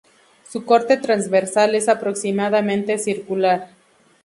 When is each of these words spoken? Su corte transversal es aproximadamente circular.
Su 0.49 0.65
corte 0.65 0.97
transversal 0.97 1.75
es 1.75 1.87
aproximadamente 1.87 2.97
circular. 2.97 3.69